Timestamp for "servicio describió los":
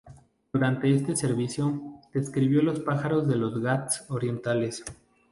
1.15-2.79